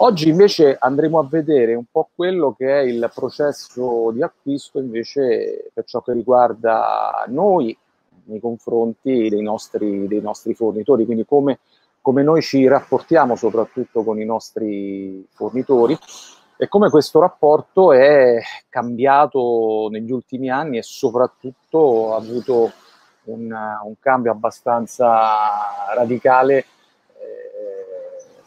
Oggi 0.00 0.28
invece 0.28 0.76
andremo 0.78 1.18
a 1.18 1.26
vedere 1.28 1.74
un 1.74 1.86
po' 1.90 2.10
quello 2.14 2.54
che 2.56 2.70
è 2.70 2.82
il 2.82 3.10
processo 3.12 4.12
di 4.12 4.22
acquisto 4.22 4.78
invece 4.78 5.70
per 5.74 5.84
ciò 5.86 6.00
che 6.02 6.12
riguarda 6.12 7.24
noi 7.26 7.76
nei 8.26 8.38
confronti 8.38 9.28
dei 9.28 9.42
nostri, 9.42 10.06
dei 10.06 10.20
nostri 10.20 10.54
fornitori, 10.54 11.04
quindi 11.04 11.24
come, 11.26 11.58
come 12.00 12.22
noi 12.22 12.42
ci 12.42 12.64
rapportiamo 12.68 13.34
soprattutto 13.34 14.04
con 14.04 14.20
i 14.20 14.24
nostri 14.24 15.26
fornitori 15.30 15.98
e 16.56 16.68
come 16.68 16.90
questo 16.90 17.18
rapporto 17.18 17.92
è 17.92 18.38
cambiato 18.68 19.88
negli 19.90 20.12
ultimi 20.12 20.48
anni 20.48 20.78
e 20.78 20.82
soprattutto 20.82 22.14
ha 22.14 22.18
avuto 22.18 22.70
un, 23.24 23.50
un 23.50 23.94
cambio 23.98 24.30
abbastanza 24.30 25.92
radicale 25.96 26.66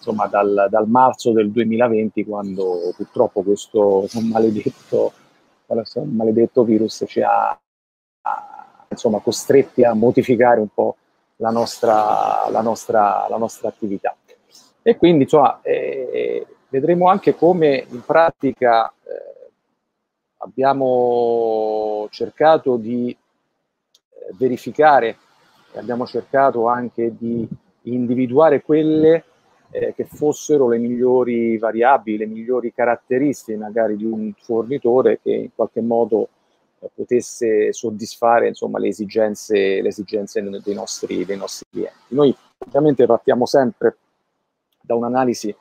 insomma, 0.01 0.25
dal, 0.25 0.67
dal, 0.69 0.89
marzo 0.89 1.31
del 1.31 1.51
2020, 1.51 2.25
quando 2.25 2.91
purtroppo 2.95 3.43
questo 3.43 4.07
maledetto, 4.31 5.13
questo 5.67 6.03
maledetto 6.03 6.63
virus 6.63 7.03
ci 7.07 7.21
ha, 7.21 7.49
ha 8.21 8.85
insomma, 8.89 9.19
costretti 9.19 9.83
a 9.83 9.93
modificare 9.93 10.59
un 10.59 10.69
po' 10.73 10.97
la 11.35 11.51
nostra, 11.51 12.49
la 12.49 12.61
nostra, 12.61 13.27
la 13.29 13.37
nostra 13.37 13.69
attività. 13.69 14.15
E 14.81 14.97
quindi 14.97 15.23
insomma, 15.23 15.61
eh, 15.61 16.45
vedremo 16.69 17.07
anche 17.07 17.35
come 17.35 17.85
in 17.89 18.01
pratica 18.03 18.89
eh, 18.89 19.51
abbiamo 20.37 22.07
cercato 22.09 22.75
di 22.77 23.11
eh, 23.11 24.33
verificare, 24.33 25.17
abbiamo 25.75 26.07
cercato 26.07 26.67
anche 26.67 27.15
di 27.15 27.47
individuare 27.83 28.61
quelle 28.61 29.25
eh, 29.71 29.93
che 29.95 30.05
fossero 30.05 30.67
le 30.67 30.77
migliori 30.77 31.57
variabili, 31.57 32.17
le 32.17 32.25
migliori 32.25 32.73
caratteristiche 32.73 33.57
magari 33.57 33.95
di 33.95 34.05
un 34.05 34.33
fornitore 34.39 35.19
che 35.21 35.31
in 35.31 35.49
qualche 35.55 35.81
modo 35.81 36.29
eh, 36.79 36.89
potesse 36.93 37.71
soddisfare 37.73 38.49
insomma, 38.49 38.79
le, 38.79 38.89
esigenze, 38.89 39.81
le 39.81 39.87
esigenze 39.87 40.41
dei, 40.41 40.73
nostri, 40.73 41.25
dei 41.25 41.37
nostri 41.37 41.65
clienti. 41.69 41.97
Noi 42.09 42.35
ovviamente 42.59 43.05
partiamo 43.05 43.45
sempre 43.45 43.97
da 44.81 44.95
un'analisi 44.95 45.55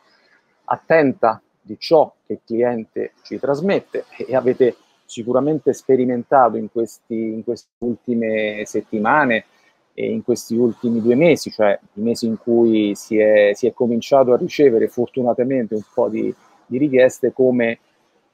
attenta 0.64 1.40
di 1.60 1.76
ciò 1.78 2.12
che 2.26 2.34
il 2.34 2.40
cliente 2.44 3.12
ci 3.22 3.38
trasmette 3.38 4.04
e 4.16 4.34
avete 4.34 4.76
sicuramente 5.04 5.72
sperimentato 5.72 6.56
in, 6.56 6.70
questi, 6.70 7.14
in 7.14 7.44
queste 7.44 7.68
ultime 7.78 8.62
settimane 8.64 9.44
in 9.94 10.22
questi 10.22 10.54
ultimi 10.56 11.00
due 11.00 11.14
mesi, 11.14 11.50
cioè 11.50 11.78
i 11.94 12.00
mesi 12.00 12.26
in 12.26 12.38
cui 12.38 12.94
si 12.94 13.18
è, 13.18 13.52
si 13.54 13.66
è 13.66 13.72
cominciato 13.72 14.32
a 14.32 14.36
ricevere 14.36 14.88
fortunatamente 14.88 15.74
un 15.74 15.82
po' 15.92 16.08
di, 16.08 16.34
di 16.66 16.78
richieste 16.78 17.32
come 17.32 17.78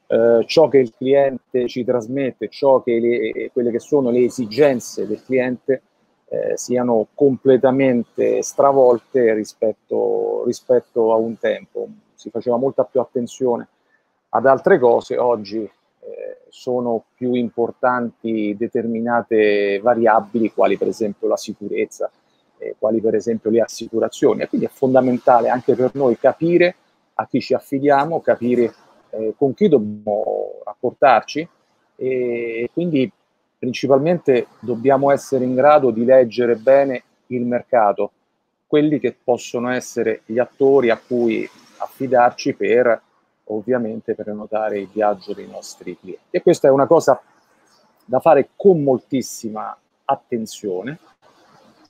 eh, 0.07 0.45
ciò 0.47 0.69
che 0.69 0.79
il 0.79 0.95
cliente 0.97 1.67
ci 1.67 1.85
trasmette, 1.85 2.49
ciò 2.49 2.83
che 2.83 3.01
le, 3.01 3.51
quelle 3.53 3.71
che 3.71 3.81
sono 3.81 4.11
le 4.11 4.25
esigenze 4.25 5.07
del 5.07 5.23
cliente 5.25 5.83
eh, 6.29 6.57
siano 6.57 7.09
completamente 7.15 8.43
stravolte 8.43 9.35
rispetto, 9.35 10.45
rispetto 10.45 11.13
a 11.13 11.17
un 11.17 11.39
tempo. 11.39 11.89
Si 12.15 12.31
faceva 12.31 12.57
molta 12.57 12.85
più 12.85 13.01
attenzione 13.01 13.69
ad 14.31 14.47
altre 14.47 14.79
cose, 14.79 15.17
oggi 15.17 15.69
sono 16.49 17.05
più 17.15 17.35
importanti 17.35 18.55
determinate 18.57 19.79
variabili, 19.83 20.53
quali 20.53 20.77
per 20.77 20.89
esempio 20.89 21.29
la 21.29 21.37
sicurezza, 21.37 22.11
eh, 22.59 22.77
quali 22.79 23.01
per 23.01 23.15
esempio 23.15 23.51
le 23.51 23.61
assicurazioni. 23.61 24.43
E 24.43 24.49
quindi 24.49 24.67
è 24.67 24.71
fondamentale 24.71 25.49
anche 25.49 25.75
per 25.75 25.91
noi 25.95 26.19
capire 26.19 26.75
a 27.15 27.27
chi 27.27 27.41
ci 27.41 27.55
affidiamo, 27.55 28.21
capire 28.21 28.75
eh, 29.11 29.35
con 29.37 29.55
chi 29.55 29.69
dobbiamo 29.69 30.61
rapportarci 30.65 31.49
e 31.97 32.71
quindi 32.73 33.11
principalmente 33.59 34.49
dobbiamo 34.61 35.11
essere 35.11 35.45
in 35.45 35.55
grado 35.55 35.91
di 35.91 36.05
leggere 36.05 36.57
bene 36.57 37.03
il 37.29 37.45
mercato, 37.45 38.13
quelli 38.67 38.99
che 38.99 39.17
possono 39.23 39.71
essere 39.71 40.23
gli 40.27 40.39
attori 40.39 40.91
a 40.91 41.01
cui 41.05 41.49
affidarci 41.79 42.55
per 42.55 43.03
ovviamente 43.49 44.15
prenotare 44.15 44.79
il 44.79 44.89
viaggio 44.93 45.33
dei 45.33 45.49
nostri 45.49 45.99
clienti. 45.99 46.25
E 46.31 46.43
questa 46.43 46.69
è 46.69 46.71
una 46.71 46.87
cosa 46.87 47.21
da 48.05 48.21
fare 48.21 48.51
con 48.57 48.83
moltissima 48.83 49.77
attenzione, 50.05 50.99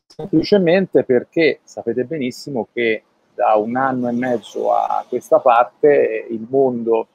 semplicemente 0.06 1.04
perché 1.04 1.60
sapete 1.62 2.04
benissimo 2.04 2.68
che 2.72 3.02
da 3.34 3.54
un 3.56 3.76
anno 3.76 4.08
e 4.08 4.12
mezzo 4.12 4.72
a 4.72 5.04
questa 5.06 5.40
parte 5.40 6.26
il 6.30 6.46
mondo 6.48 7.06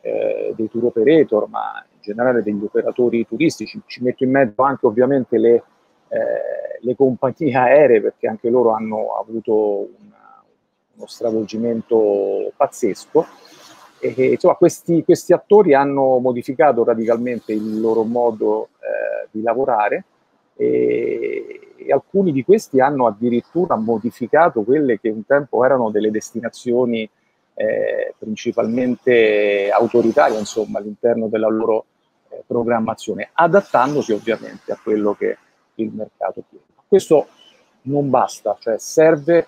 eh, 0.00 0.54
dei 0.56 0.70
tour 0.70 0.86
operator, 0.86 1.48
ma 1.48 1.84
in 1.92 2.00
generale 2.00 2.42
degli 2.42 2.64
operatori 2.64 3.26
turistici, 3.26 3.80
ci 3.84 4.02
metto 4.02 4.24
in 4.24 4.30
mezzo 4.30 4.62
anche 4.62 4.86
ovviamente 4.86 5.36
le, 5.36 5.62
eh, 6.08 6.78
le 6.80 6.96
compagnie 6.96 7.54
aeree, 7.54 8.00
perché 8.00 8.26
anche 8.26 8.48
loro 8.48 8.70
hanno 8.70 9.18
avuto 9.20 9.90
una, 10.00 10.42
uno 10.94 11.06
stravolgimento 11.06 12.50
pazzesco, 12.56 13.26
e, 14.00 14.32
insomma, 14.32 14.54
questi, 14.54 15.04
questi, 15.04 15.32
attori 15.32 15.74
hanno 15.74 16.18
modificato 16.18 16.82
radicalmente 16.84 17.52
il 17.52 17.78
loro 17.80 18.02
modo 18.02 18.70
eh, 18.80 19.28
di 19.30 19.42
lavorare 19.42 20.04
e, 20.56 21.74
e, 21.76 21.92
alcuni 21.92 22.32
di 22.32 22.42
questi 22.42 22.80
hanno 22.80 23.06
addirittura 23.06 23.76
modificato 23.76 24.62
quelle 24.62 24.98
che 24.98 25.10
un 25.10 25.24
tempo 25.26 25.64
erano 25.64 25.90
delle 25.90 26.10
destinazioni 26.10 27.08
eh, 27.54 28.14
principalmente 28.18 29.70
autoritarie 29.70 30.38
insomma, 30.38 30.78
all'interno 30.78 31.28
della 31.28 31.48
loro 31.48 31.84
eh, 32.30 32.42
programmazione, 32.46 33.28
adattandosi 33.32 34.12
ovviamente 34.12 34.72
a 34.72 34.78
quello 34.82 35.12
che 35.12 35.36
il 35.74 35.90
mercato 35.92 36.42
chiede. 36.48 36.64
Questo 36.88 37.28
non 37.82 38.08
basta, 38.08 38.56
cioè 38.58 38.78
serve 38.78 39.46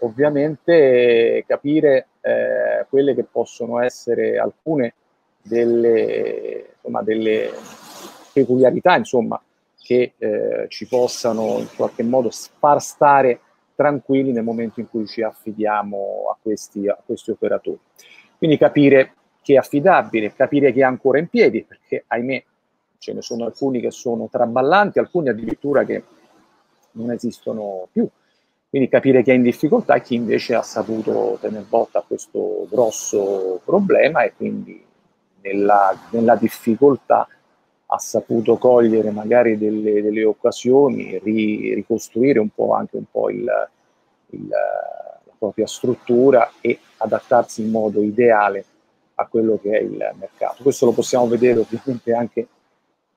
ovviamente 0.00 1.44
capire 1.46 2.08
eh, 2.20 2.86
quelle 2.88 3.14
che 3.14 3.24
possono 3.24 3.80
essere 3.80 4.38
alcune 4.38 4.94
delle, 5.42 6.74
insomma, 6.76 7.02
delle 7.02 7.50
peculiarità 8.32 8.96
insomma, 8.96 9.40
che 9.80 10.14
eh, 10.16 10.66
ci 10.68 10.86
possano 10.86 11.58
in 11.58 11.68
qualche 11.76 12.02
modo 12.02 12.30
far 12.30 12.80
stare 12.80 13.40
tranquilli 13.74 14.32
nel 14.32 14.44
momento 14.44 14.80
in 14.80 14.88
cui 14.88 15.06
ci 15.06 15.22
affidiamo 15.22 16.30
a 16.30 16.38
questi, 16.40 16.88
a 16.88 16.98
questi 17.04 17.30
operatori. 17.30 17.78
Quindi 18.38 18.56
capire 18.56 19.14
chi 19.42 19.54
è 19.54 19.56
affidabile, 19.56 20.32
capire 20.32 20.72
chi 20.72 20.80
è 20.80 20.84
ancora 20.84 21.18
in 21.18 21.28
piedi, 21.28 21.64
perché 21.64 22.04
ahimè 22.06 22.44
ce 22.98 23.12
ne 23.12 23.20
sono 23.20 23.44
alcuni 23.44 23.80
che 23.80 23.90
sono 23.90 24.28
traballanti, 24.30 24.98
alcuni 24.98 25.28
addirittura 25.28 25.84
che 25.84 26.02
non 26.92 27.10
esistono 27.10 27.88
più. 27.92 28.08
Quindi 28.74 28.90
capire 28.90 29.22
chi 29.22 29.30
è 29.30 29.34
in 29.34 29.42
difficoltà 29.42 29.94
e 29.94 30.02
chi 30.02 30.16
invece 30.16 30.56
ha 30.56 30.62
saputo 30.62 31.38
tenere 31.40 31.64
botta 31.68 32.00
a 32.00 32.04
questo 32.04 32.66
grosso 32.68 33.60
problema 33.64 34.24
e 34.24 34.32
quindi 34.34 34.84
nella, 35.42 35.96
nella 36.10 36.34
difficoltà 36.34 37.28
ha 37.86 37.98
saputo 37.98 38.56
cogliere 38.56 39.12
magari 39.12 39.56
delle, 39.56 40.02
delle 40.02 40.24
occasioni, 40.24 41.20
ri, 41.22 41.72
ricostruire 41.72 42.40
un 42.40 42.48
po' 42.48 42.74
anche 42.74 42.96
un 42.96 43.04
po' 43.08 43.30
il, 43.30 43.48
il, 44.30 44.48
la 44.48 45.32
propria 45.38 45.68
struttura 45.68 46.50
e 46.60 46.80
adattarsi 46.96 47.62
in 47.62 47.70
modo 47.70 48.02
ideale 48.02 48.64
a 49.14 49.26
quello 49.28 49.56
che 49.62 49.70
è 49.70 49.82
il 49.82 50.14
mercato. 50.18 50.64
Questo 50.64 50.86
lo 50.86 50.92
possiamo 50.92 51.28
vedere 51.28 51.60
ovviamente 51.60 52.12
anche 52.12 52.48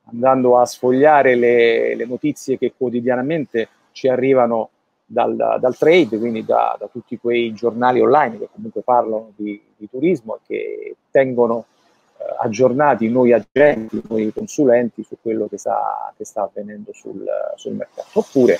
andando 0.03 0.59
a 0.59 0.67
sfogliare 0.67 1.33
le, 1.33 1.95
le 1.95 2.05
notizie 2.05 2.59
che 2.59 2.73
quotidianamente 2.77 3.69
ci 3.91 4.07
arrivano 4.07 4.69
dal, 5.07 5.57
dal 5.59 5.77
trade, 5.77 6.17
quindi 6.17 6.43
da, 6.43 6.75
da, 6.77 6.87
tutti 6.87 7.17
quei 7.17 7.53
giornali 7.53 8.01
online 8.01 8.37
che 8.37 8.49
comunque 8.53 8.81
parlano 8.81 9.31
di, 9.37 9.59
di 9.77 9.89
turismo 9.89 10.35
e 10.35 10.39
che 10.45 10.95
tengono 11.09 11.65
eh, 12.17 12.23
aggiornati 12.39 13.09
noi 13.09 13.31
agenti, 13.31 14.03
noi 14.09 14.33
consulenti 14.33 15.03
su 15.03 15.15
quello 15.21 15.47
che 15.47 15.57
sta, 15.57 16.13
che 16.17 16.25
sta 16.25 16.43
avvenendo 16.43 16.91
sul, 16.91 17.25
sul, 17.55 17.73
mercato. 17.73 18.19
Oppure 18.19 18.59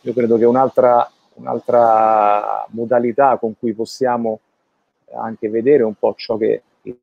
io 0.00 0.12
credo 0.14 0.38
che 0.38 0.46
un'altra, 0.46 1.08
un'altra 1.34 2.66
modalità 2.70 3.36
con 3.36 3.54
cui 3.58 3.74
possiamo 3.74 4.40
anche 5.14 5.50
vedere 5.50 5.82
un 5.82 5.94
po' 5.94 6.14
ciò 6.16 6.38
che 6.38 6.62
eh, 6.82 6.96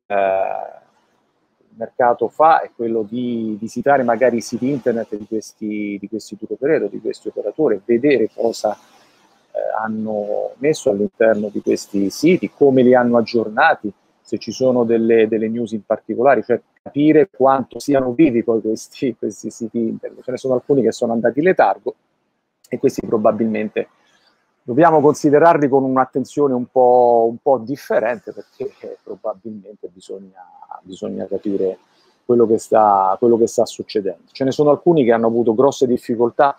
mercato 1.76 2.28
fa 2.28 2.62
è 2.62 2.70
quello 2.74 3.02
di 3.08 3.56
visitare 3.58 4.02
magari 4.02 4.36
i 4.36 4.40
siti 4.40 4.68
internet 4.68 5.16
di 5.16 5.26
questi, 5.26 5.98
di 6.00 6.08
questi 6.08 6.38
tour 6.38 6.52
operator, 6.52 6.88
di 6.88 7.00
questi 7.00 7.28
operatori, 7.28 7.80
vedere 7.84 8.30
cosa 8.34 8.76
eh, 8.76 9.58
hanno 9.82 10.52
messo 10.58 10.90
all'interno 10.90 11.48
di 11.48 11.60
questi 11.60 12.10
siti, 12.10 12.50
come 12.50 12.82
li 12.82 12.94
hanno 12.94 13.16
aggiornati, 13.16 13.92
se 14.20 14.38
ci 14.38 14.52
sono 14.52 14.84
delle, 14.84 15.28
delle 15.28 15.48
news 15.48 15.72
in 15.72 15.84
particolare, 15.84 16.42
cioè 16.42 16.60
capire 16.82 17.28
quanto 17.30 17.78
siano 17.78 18.12
vivi 18.12 18.42
poi 18.42 18.60
questi, 18.60 19.14
questi 19.16 19.50
siti 19.50 19.78
internet. 19.78 20.24
Ce 20.24 20.30
ne 20.30 20.36
sono 20.36 20.54
alcuni 20.54 20.82
che 20.82 20.92
sono 20.92 21.12
andati 21.12 21.38
in 21.40 21.44
letargo 21.44 21.94
e 22.68 22.78
questi 22.78 23.06
probabilmente 23.06 23.88
dobbiamo 24.64 25.00
considerarli 25.00 25.68
con 25.68 25.84
un'attenzione 25.84 26.54
un 26.54 26.66
po', 26.70 27.26
un 27.28 27.36
po 27.36 27.58
differente 27.58 28.32
perché 28.32 28.72
eh, 28.80 28.98
probabilmente 29.02 29.88
bisogna, 29.92 30.42
bisogna 30.82 31.26
capire 31.26 31.78
quello 32.24 32.46
che, 32.46 32.58
sta, 32.58 33.14
quello 33.18 33.36
che 33.36 33.46
sta 33.46 33.66
succedendo. 33.66 34.22
Ce 34.32 34.42
ne 34.42 34.50
sono 34.50 34.70
alcuni 34.70 35.04
che 35.04 35.12
hanno 35.12 35.26
avuto 35.26 35.54
grosse 35.54 35.86
difficoltà 35.86 36.56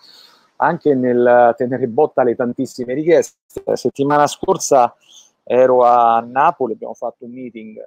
anche 0.57 0.93
nel 0.93 1.53
tenere 1.57 1.87
botta 1.87 2.21
alle 2.21 2.35
tantissime 2.35 2.93
richieste. 2.93 3.63
La 3.65 3.75
settimana 3.75 4.27
scorsa 4.27 4.95
ero 5.43 5.83
a 5.83 6.23
Napoli, 6.25 6.73
abbiamo 6.73 6.93
fatto 6.93 7.25
un 7.25 7.31
meeting 7.31 7.83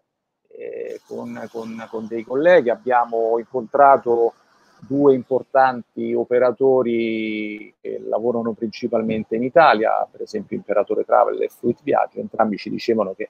eh, 0.49 1.01
con, 1.07 1.49
con, 1.53 1.87
con, 1.89 2.07
dei 2.09 2.25
colleghi, 2.25 2.71
abbiamo 2.71 3.39
incontrato 3.39 4.35
due 4.81 5.15
importanti 5.15 6.13
operatori 6.15 7.75
che 7.81 8.01
lavorano 8.07 8.53
principalmente 8.53 9.37
in 9.37 9.43
Italia, 9.43 10.07
per 10.11 10.23
esempio 10.23 10.57
Imperatore 10.57 11.05
Travel 11.05 11.41
e 11.43 11.49
Fruit 11.49 11.79
Viaggio, 11.83 12.21
entrambi 12.21 12.57
ci 12.57 12.71
dicevano 12.71 13.15
che 13.15 13.29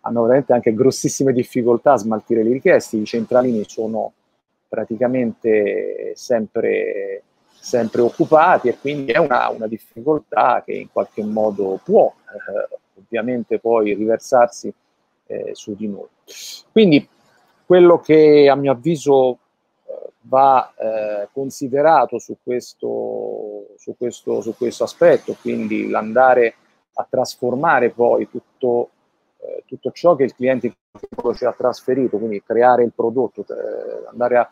hanno 0.00 0.22
veramente 0.22 0.52
anche 0.52 0.74
grossissime 0.74 1.32
difficoltà 1.32 1.92
a 1.92 1.98
smaltire 1.98 2.42
le 2.42 2.52
richieste, 2.52 2.96
i 2.96 3.04
centralini 3.04 3.64
sono 3.66 4.12
praticamente 4.68 6.12
sempre, 6.14 7.22
sempre 7.52 8.00
occupati 8.00 8.68
e 8.68 8.78
quindi 8.78 9.12
è 9.12 9.18
una, 9.18 9.48
una, 9.50 9.66
difficoltà 9.66 10.62
che 10.64 10.72
in 10.72 10.90
qualche 10.90 11.22
modo 11.22 11.78
può 11.84 12.12
eh, 12.12 12.78
ovviamente 12.98 13.58
poi 13.58 13.94
riversarsi 13.94 14.72
eh, 15.26 15.50
su 15.52 15.74
di 15.76 15.88
noi. 15.88 16.06
Quindi 16.72 17.06
quello 17.66 18.00
che 18.00 18.48
a 18.50 18.54
mio 18.54 18.72
avviso 18.72 19.38
va 20.22 20.72
eh, 20.76 21.28
considerato 21.32 22.18
su 22.18 22.36
questo, 22.42 23.74
su, 23.76 23.96
questo, 23.96 24.40
su 24.40 24.54
questo 24.56 24.84
aspetto, 24.84 25.36
quindi 25.40 25.88
l'andare 25.88 26.54
a 26.94 27.06
trasformare 27.08 27.90
poi 27.90 28.28
tutto, 28.28 28.90
eh, 29.38 29.64
tutto 29.66 29.90
ciò 29.92 30.14
che 30.14 30.24
il 30.24 30.34
cliente 30.34 30.76
ci 31.34 31.44
ha 31.44 31.52
trasferito, 31.52 32.18
quindi 32.18 32.42
creare 32.42 32.84
il 32.84 32.92
prodotto, 32.94 33.42
eh, 33.42 34.08
andare 34.10 34.36
a, 34.36 34.50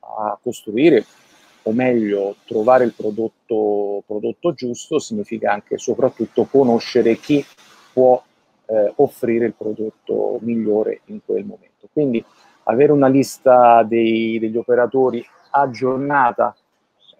a, 0.00 0.38
costruire, 0.42 1.04
o 1.62 1.72
meglio 1.72 2.36
trovare 2.44 2.84
il 2.84 2.92
prodotto, 2.94 4.02
prodotto 4.06 4.52
giusto, 4.52 4.98
significa 4.98 5.52
anche 5.52 5.78
soprattutto 5.78 6.44
conoscere 6.44 7.16
chi 7.16 7.44
può 7.92 8.22
eh, 8.66 8.92
offrire 8.96 9.46
il 9.46 9.54
prodotto 9.54 10.38
migliore 10.42 11.00
in 11.06 11.20
quel 11.24 11.44
momento. 11.44 11.88
Quindi 11.92 12.24
avere 12.68 12.92
una 12.92 13.08
lista 13.08 13.82
dei, 13.82 14.38
degli 14.38 14.56
operatori 14.56 15.24
aggiornata, 15.50 16.54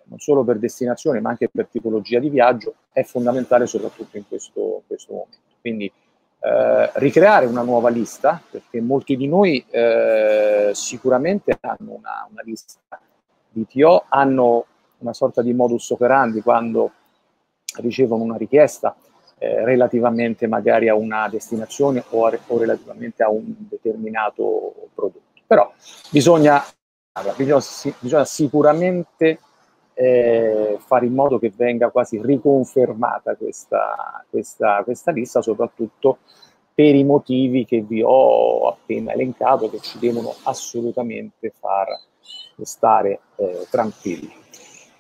non 0.05 0.19
solo 0.19 0.45
per 0.45 0.59
destinazione 0.59 1.21
ma 1.21 1.31
anche 1.31 1.49
per 1.49 1.67
tipologia 1.69 2.19
di 2.19 2.31
viaggio, 2.31 2.75
è 2.93 3.03
fondamentale 3.03 3.67
soprattutto 3.67 4.17
in 4.17 4.27
questo, 4.29 4.83
questo 4.87 5.13
momento. 5.13 5.39
Quindi 5.61 5.91
eh, 6.41 6.91
ricreare 6.95 7.47
una 7.47 7.63
nuova 7.63 7.89
lista, 7.89 8.41
perché 8.51 8.81
molti 8.81 9.17
di 9.17 9.27
noi 9.27 9.65
eh, 9.71 10.71
sicuramente 10.75 11.59
hanno 11.61 11.93
una, 11.93 12.27
una 12.31 12.43
lista 12.45 12.79
di 13.49 13.67
TO, 13.67 14.05
hanno 14.09 14.67
una 14.99 15.13
sorta 15.13 15.43
di 15.43 15.53
modus 15.53 15.91
operandi 15.91 16.41
quando 16.41 16.93
ricevono 17.81 18.23
una 18.23 18.37
richiesta 18.37 18.97
eh, 19.39 19.65
relativamente 19.65 20.47
magari 20.47 20.89
a 20.89 20.95
una 20.95 21.29
destinazione 21.29 22.03
o, 22.11 22.27
a, 22.27 22.39
o 22.47 22.59
relativamente 22.59 23.23
a 23.23 23.31
un 23.31 23.55
determinato 23.69 24.89
prodotto. 24.95 25.26
Però 25.47 25.73
bisogna, 26.11 26.63
bisogna, 27.37 27.61
bisogna 28.01 28.25
sicuramente 28.25 29.39
eh, 29.95 30.79
fare 30.85 31.07
in 31.07 31.15
modo 31.15 31.39
che 31.39 31.53
venga 31.55 31.91
quasi 31.91 32.21
riconfermata 32.23 33.35
questa, 33.37 34.25
questa, 34.29 34.83
questa 34.85 35.11
lista, 35.13 35.41
soprattutto 35.41 36.19
per 36.75 36.95
i 36.95 37.05
motivi 37.05 37.65
che 37.65 37.81
vi 37.81 38.03
ho 38.05 38.69
appena 38.69 39.13
elencato, 39.13 39.71
che 39.71 39.81
ci 39.81 39.99
devono 39.99 40.35
assolutamente 40.43 41.53
far 41.59 41.89
stare 42.63 43.21
eh, 43.37 43.67
tranquilli. 43.71 44.31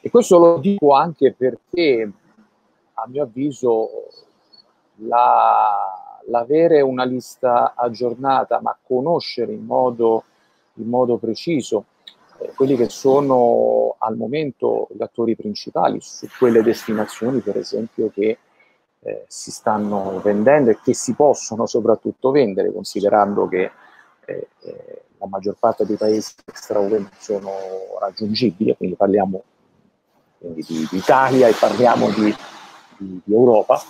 E 0.00 0.08
questo 0.08 0.38
lo 0.38 0.58
dico 0.58 0.92
anche 0.92 1.34
perché, 1.34 2.10
a 2.94 3.06
mio 3.08 3.24
avviso, 3.24 3.88
la, 5.00 6.22
l'avere 6.28 6.80
una 6.80 7.04
lista 7.04 7.74
aggiornata, 7.76 8.60
ma 8.62 8.78
conoscere 8.82 9.52
in 9.52 9.64
modo 9.64 10.24
in 10.76 10.88
modo 10.88 11.16
preciso 11.18 11.86
eh, 12.38 12.52
quelli 12.54 12.76
che 12.76 12.88
sono 12.88 13.96
al 13.98 14.16
momento 14.16 14.88
gli 14.92 15.02
attori 15.02 15.36
principali 15.36 15.98
su 16.00 16.26
quelle 16.38 16.62
destinazioni, 16.62 17.40
per 17.40 17.56
esempio, 17.56 18.10
che 18.10 18.38
eh, 19.00 19.24
si 19.28 19.50
stanno 19.50 20.20
vendendo 20.22 20.70
e 20.70 20.78
che 20.82 20.94
si 20.94 21.14
possono 21.14 21.66
soprattutto 21.66 22.30
vendere, 22.30 22.72
considerando 22.72 23.48
che 23.48 23.70
eh, 24.24 24.48
eh 24.60 25.00
la 25.18 25.26
maggior 25.28 25.56
parte 25.58 25.86
dei 25.86 25.96
paesi 25.96 26.34
extraeuropei 26.44 27.08
sono 27.18 27.50
raggiungibili, 27.98 28.76
quindi 28.76 28.96
parliamo 28.96 29.42
quindi 30.38 30.62
di, 30.66 30.86
di, 30.90 30.96
Italia 30.98 31.48
e 31.48 31.54
parliamo 31.58 32.10
di, 32.10 32.34
di, 32.98 33.20
di 33.24 33.32
Europa. 33.32 33.80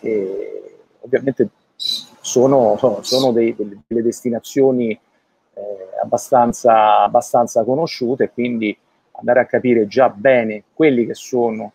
E 0.00 0.78
ovviamente 1.00 1.48
sono, 1.76 2.78
sono, 3.02 3.32
dei, 3.32 3.54
delle, 3.56 4.02
destinazioni 4.02 4.98
abbastanza, 6.02 7.02
abbastanza 7.02 7.64
conosciute 7.64 8.30
quindi 8.30 8.76
andare 9.12 9.40
a 9.40 9.46
capire 9.46 9.86
già 9.86 10.08
bene 10.08 10.64
quelli 10.72 11.06
che 11.06 11.14
sono 11.14 11.72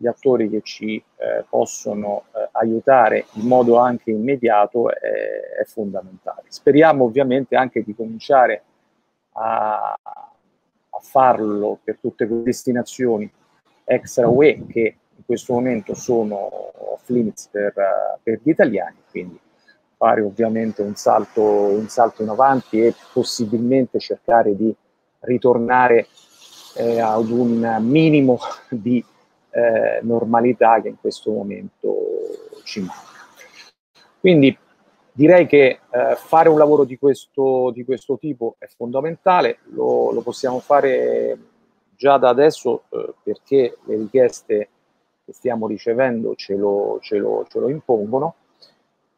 gli 0.00 0.06
attori 0.06 0.48
che 0.48 0.60
ci 0.62 0.96
eh, 0.96 1.44
possono 1.48 2.24
eh, 2.32 2.48
aiutare 2.52 3.26
in 3.32 3.46
modo 3.46 3.78
anche 3.78 4.12
immediato 4.12 4.90
è, 4.90 5.00
è, 5.60 5.64
fondamentale. 5.64 6.44
Speriamo 6.48 7.04
ovviamente 7.04 7.56
anche 7.56 7.82
di 7.82 7.94
cominciare 7.96 8.62
a, 9.32 9.92
a 9.92 10.98
farlo 11.00 11.80
per 11.82 11.98
tutte 11.98 12.28
quelle 12.28 12.44
destinazioni 12.44 13.28
extra 13.84 14.28
UE 14.28 14.66
che 14.68 14.96
in 15.16 15.24
questo 15.24 15.54
momento 15.54 15.94
sono 15.94 16.36
off 16.36 17.08
limits 17.08 17.48
per, 17.48 17.72
per 18.22 18.38
gli 18.40 18.50
italiani, 18.50 18.98
quindi 19.10 19.38
fare 19.98 20.22
ovviamente 20.22 20.80
un 20.80 20.94
salto, 20.94 21.42
un 21.42 21.88
salto 21.88 22.22
in 22.22 22.28
avanti 22.28 22.80
e 22.80 22.94
possibilmente 23.12 23.98
cercare 23.98 24.56
di 24.56 24.72
ritornare 25.20 26.06
eh, 26.76 27.00
ad 27.00 27.28
un 27.28 27.78
minimo 27.80 28.38
di 28.70 29.04
eh, 29.50 29.98
normalità 30.02 30.80
che 30.80 30.88
in 30.88 31.00
questo 31.00 31.32
momento 31.32 31.96
ci 32.62 32.80
manca. 32.80 33.16
Quindi 34.20 34.56
direi 35.12 35.46
che 35.46 35.80
eh, 35.90 36.14
fare 36.14 36.48
un 36.48 36.58
lavoro 36.58 36.84
di 36.84 36.96
questo, 36.96 37.72
di 37.72 37.84
questo, 37.84 38.18
tipo 38.18 38.54
è 38.58 38.66
fondamentale, 38.66 39.58
lo, 39.70 40.12
lo, 40.12 40.20
possiamo 40.20 40.60
fare 40.60 41.36
già 41.96 42.18
da 42.18 42.28
adesso 42.28 42.84
eh, 42.90 43.14
perché 43.20 43.78
le 43.84 43.96
richieste 43.96 44.68
che 45.24 45.32
stiamo 45.32 45.66
ricevendo 45.66 46.36
ce 46.36 46.54
lo, 46.54 46.98
ce 47.00 47.16
lo, 47.16 47.44
ce 47.48 47.58
lo 47.58 47.68
impongono 47.68 48.34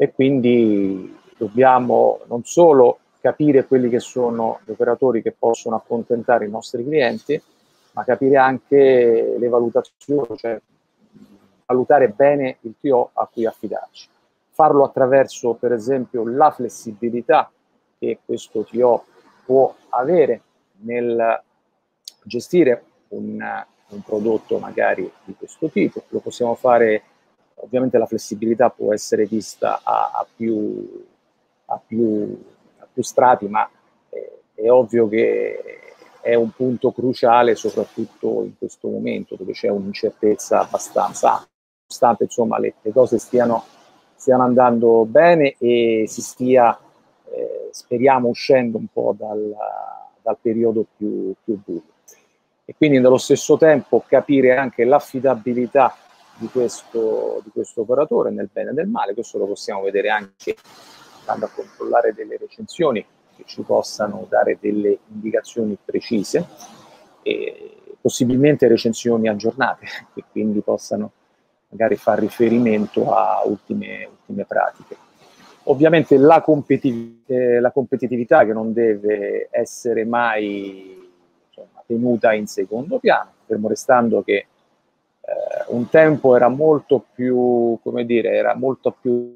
e 0.02 0.12
quindi 0.14 1.14
dobbiamo 1.37 2.21
non 2.28 2.42
solo 2.42 3.00
capire 3.21 3.66
quelli 3.66 3.90
che 3.90 4.00
sono 4.00 4.61
gli 4.64 4.71
operatori 4.71 5.21
che 5.21 5.30
possono 5.38 5.76
accontentare 5.76 6.47
i 6.47 6.50
nostri 6.50 6.83
clienti, 6.83 7.38
ma 7.92 8.02
capire 8.04 8.38
anche 8.38 9.37
le 9.38 9.49
valutazioni, 9.49 10.38
cioè 10.38 10.59
valutare 11.66 12.09
bene 12.09 12.57
il 12.61 12.76
TO 12.80 13.11
a 13.12 13.28
cui 13.30 13.45
affidarci. 13.45 14.09
Farlo 14.52 14.85
attraverso, 14.85 15.52
per 15.52 15.73
esempio, 15.73 16.26
la 16.26 16.50
flessibilità 16.50 17.50
che 17.99 18.21
questo 18.25 18.64
TO 18.64 19.04
può 19.45 19.75
avere 19.90 20.40
nel 20.78 21.42
gestire 22.23 22.85
un, 23.09 23.38
un 23.88 24.00
prodotto 24.00 24.57
magari 24.57 25.12
di 25.25 25.35
questo 25.35 25.69
tipo. 25.69 26.04
Lo 26.09 26.21
possiamo 26.21 26.54
fare 26.54 27.02
Ovviamente 27.62 27.99
la 27.99 28.07
flessibilità 28.07 28.71
può 28.71 28.93
essere 28.93 29.26
vista 29.26 29.81
a, 29.83 30.11
a, 30.14 30.26
più, 30.35 31.05
a, 31.67 31.81
più, 31.85 32.43
a 32.79 32.87
più, 32.93 33.02
strati, 33.02 33.47
ma 33.49 33.69
è, 34.09 34.31
è 34.55 34.71
ovvio 34.71 35.09
che 35.09 35.81
è 36.21 36.35
un 36.35 36.50
punto 36.50 36.93
cruciale 36.93 37.55
soprattutto 37.55 38.43
in 38.45 38.57
questo 38.59 38.88
momento 38.88 39.37
dove 39.37 39.52
c'è 39.52 39.69
un'incertezza 39.69 40.61
abbastanza, 40.61 41.47
nonostante 41.81 42.25
insomma 42.25 42.59
le, 42.59 42.75
le 42.81 42.93
cose 42.93 43.19
stiano, 43.19 43.64
stiano, 44.14 44.43
andando 44.43 45.05
bene 45.05 45.55
e 45.59 46.05
si 46.07 46.23
stia, 46.23 46.79
eh, 47.31 47.69
speriamo, 47.71 48.29
uscendo 48.29 48.79
un 48.79 48.87
po' 48.93 49.14
dal, 49.17 49.55
dal 50.23 50.37
periodo 50.40 50.87
più, 50.97 51.35
più 51.43 51.61
buio. 51.64 51.83
E 52.64 52.75
quindi 52.76 53.00
nello 53.00 53.19
stesso 53.19 53.57
tempo 53.57 54.05
capire 54.07 54.57
anche 54.57 54.85
l'affidabilità 54.85 55.95
di 56.40 56.49
questo, 56.49 57.42
di 57.44 57.50
questo 57.50 57.82
operatore 57.82 58.30
nel 58.30 58.49
bene 58.50 58.70
e 58.70 58.73
nel 58.73 58.88
male. 58.88 59.12
Questo 59.12 59.38
lo 59.38 59.47
possiamo 59.47 59.82
vedere 59.82 60.09
anche 60.09 60.56
andando 61.20 61.44
a 61.44 61.50
controllare 61.54 62.14
delle 62.14 62.38
recensioni 62.38 63.04
che 63.37 63.42
ci 63.44 63.61
possano 63.62 64.26
dare 64.28 64.56
delle 64.59 64.99
indicazioni 65.12 65.76
precise 65.82 66.47
e 67.23 67.76
possibilmente 68.00 68.66
recensioni 68.68 69.28
aggiornate 69.28 69.87
che 70.14 70.25
quindi 70.32 70.61
possano 70.61 71.12
magari 71.68 71.97
fa 71.97 72.14
riferimento 72.14 73.12
a 73.14 73.42
ultime, 73.44 74.09
ultime 74.11 74.44
pratiche. 74.44 74.97
Ovviamente 75.64 76.16
la, 76.16 76.40
competitiv- 76.40 77.30
eh, 77.30 77.61
la, 77.61 77.70
competitività 77.70 78.44
che 78.44 78.52
non 78.52 78.73
deve 78.73 79.49
essere 79.52 80.04
mai 80.04 80.99
insomma, 81.47 81.85
tenuta 81.87 82.32
in 82.32 82.47
secondo 82.47 82.99
piano, 82.99 83.30
fermo 83.47 83.68
restando 83.68 84.23
che 84.23 84.47
un 85.69 85.89
tempo 85.89 86.37
era 86.37 86.49
molto 86.49 87.05
più, 87.15 87.79
come 87.83 88.05
dire, 88.05 88.31
era 88.31 88.55
molto 88.55 88.95
più 88.99 89.33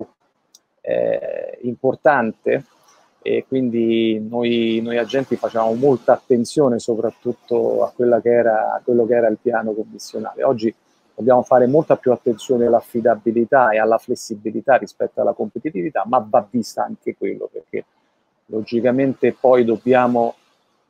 eh, 0.81 1.59
importante 1.63 2.65
e 3.23 3.47
quindi 3.49 4.21
noi, 4.21 4.81
noi, 4.83 4.99
agenti 4.99 5.37
facevamo 5.37 5.73
molta 5.75 6.13
attenzione 6.13 6.79
soprattutto 6.79 7.83
a, 7.85 8.21
che 8.21 8.31
era, 8.31 8.75
a 8.75 8.83
quello 8.85 9.07
che 9.07 9.15
era 9.15 9.29
il 9.29 9.39
piano 9.41 9.73
commissionale. 9.73 10.45
Oggi 10.45 10.75
dobbiamo 11.15 11.43
fare 11.43 11.67
molta 11.67 11.97
più 11.97 12.13
attenzione 12.13 12.67
all'affidabilità 12.67 13.71
e 13.71 13.79
alla 13.79 13.99
flessibilità 13.99 14.77
rispetto 14.77 15.21
alla 15.21 15.33
competitività, 15.33 16.05
ma 16.07 16.25
va 16.29 16.47
vista 16.51 16.85
anche 16.85 17.17
quello 17.17 17.49
perché 17.51 17.85
logicamente 18.47 19.33
poi 19.33 19.65
dobbiamo 19.65 20.35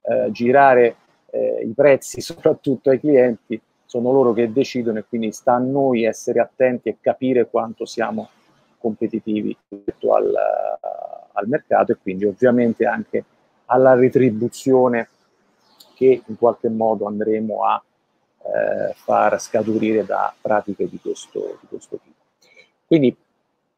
eh, 0.03 0.31
girare 0.33 0.97
eh, 1.31 1.65
i 1.65 1.73
prezzi 1.73 2.19
soprattutto 2.23 2.91
ai 2.91 2.99
clienti, 2.99 3.61
sono 3.87 4.12
loro 4.12 4.33
che 4.33 4.53
decidono 4.53 4.99
e 4.99 5.05
quindi 5.09 5.33
sta 5.33 5.55
a 5.55 5.59
noi 5.59 6.05
essere 6.05 6.41
attenti 6.41 6.88
e 6.88 6.97
capire 7.00 7.49
quanto 7.49 7.85
siamo 7.85 8.29
competitivi 8.79 9.57
rispetto 9.69 10.14
al, 10.14 10.35
al 11.33 11.49
mercato 11.49 11.93
e 11.93 11.97
quindi 12.00 12.25
ovviamente 12.25 12.87
anche 12.87 13.25
alla 13.67 13.95
retribuzione 13.95 15.09
che 15.95 16.23
in 16.26 16.37
qualche 16.37 16.69
modo 16.69 17.07
andremo 17.07 17.64
a 17.64 17.83
eh, 18.45 18.93
far 18.95 19.41
scaturire 19.41 20.05
da 20.05 20.35
pratiche 20.38 20.88
di 20.88 20.99
questo, 21.00 21.59
di 21.61 21.67
questo 21.69 21.99
tipo. 22.03 22.23
Quindi 22.87 23.17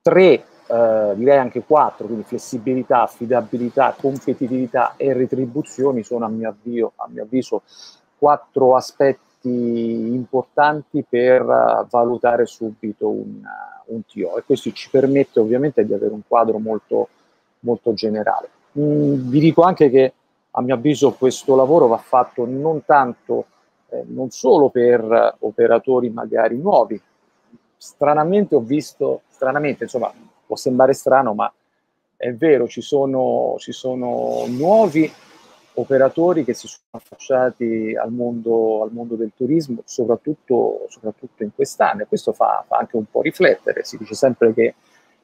tre, 0.03 0.45
eh, 0.67 1.13
direi 1.15 1.39
anche 1.39 1.63
quattro, 1.63 2.07
quindi 2.07 2.25
flessibilità, 2.25 3.03
affidabilità, 3.03 3.95
competitività 3.97 4.95
e 4.97 5.13
retribuzioni 5.13 6.03
sono 6.03 6.25
a 6.25 6.29
mio, 6.29 6.49
avvio, 6.49 6.93
a 6.97 7.07
mio 7.09 7.23
avviso 7.23 7.63
quattro 8.19 8.75
aspetti 8.75 9.26
importanti 9.49 11.05
per 11.09 11.43
uh, 11.43 11.87
valutare 11.89 12.47
subito 12.47 13.09
un, 13.09 13.43
uh, 13.43 13.95
un, 13.95 14.03
TO 14.05 14.39
e 14.39 14.43
questo 14.45 14.71
ci 14.73 14.91
permette 14.91 15.41
ovviamente 15.41 15.85
di 15.85 15.93
avere 15.93 16.13
un 16.13 16.23
quadro 16.27 16.59
molto, 16.59 17.09
molto 17.61 17.93
generale. 17.95 18.49
Mm, 18.79 19.29
vi 19.29 19.41
dico 19.41 19.63
anche 19.63 19.91
che 19.91 20.13
a 20.51 20.63
mio 20.63 20.75
avviso 20.75 21.13
questo 21.13 21.55
lavoro 21.55 21.87
va 21.87 21.99
fatto 21.99 22.47
non 22.47 22.85
tanto, 22.85 23.47
eh, 23.91 24.05
non 24.07 24.31
solo 24.31 24.71
per 24.71 25.37
operatori 25.41 26.09
magari 26.11 26.57
nuovi, 26.57 27.01
stranamente 27.77 28.55
ho 28.55 28.61
visto, 28.61 29.23
stranamente 29.29 29.85
insomma 29.85 30.11
può 30.47 30.57
sembrare 30.57 30.95
strano 30.95 31.35
ma 31.35 31.53
è 32.17 32.33
vero, 32.33 32.67
ci 32.67 32.81
sono, 32.81 33.57
ci 33.59 33.73
sono 33.73 34.45
nuovi 34.47 35.11
operatori 35.77 36.45
che 36.45 36.55
si 36.55 36.67
sono 36.67 36.89
affacciati 36.91 37.95
al 37.95 38.13
mondo, 38.13 38.83
al 38.83 38.93
mondo 38.93 39.15
del 39.15 39.33
turismo, 39.35 39.83
soprattutto, 39.85 40.87
soprattutto 40.89 41.43
in 41.43 41.55
quest'anno. 41.55 42.03
E 42.03 42.07
questo 42.07 42.33
fa, 42.33 42.65
fa, 42.67 42.77
anche 42.79 42.97
un 42.97 43.05
po' 43.11 43.23
riflettere. 43.23 43.85
Si 43.85 43.97
dice 43.97 44.15
sempre 44.15 44.53
che 44.55 44.75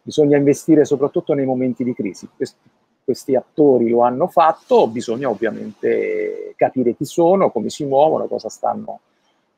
bisogna 0.03 0.37
investire 0.37 0.85
soprattutto 0.85 1.35
nei 1.35 1.47
momenti 1.47 1.85
di 1.85 1.95
crisi. 1.95 2.29
Questi, 2.35 2.69
questi 3.05 3.35
attori 3.35 3.89
lo 3.89 4.03
hanno 4.03 4.29
fatto, 4.29 4.89
bisogna 4.89 5.29
ovviamente 5.29 6.55
capire 6.57 6.95
chi 6.95 7.05
sono, 7.05 7.51
come 7.51 7.69
si 7.69 7.85
muovono, 7.85 8.27
cosa 8.27 8.49
stanno, 8.49 9.01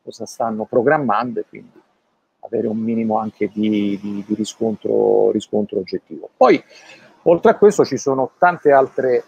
cosa 0.03 0.27
stanno 0.27 0.65
programmando 0.65 1.41
e 1.41 1.45
quindi 1.49 1.83
avere 2.41 2.69
un 2.69 2.79
minimo 2.79 3.19
anche 3.19 3.51
di, 3.53 3.99
di, 4.01 4.25
di 4.27 4.35
riscontro, 4.35 5.31
riscontro 5.31 5.79
oggettivo. 5.79 6.31
Poi, 6.37 6.63
oltre 7.23 7.51
a 7.51 7.57
questo, 7.57 7.85
ci 7.85 7.97
sono 7.97 8.33
tante 8.39 8.71
altre 8.71 9.25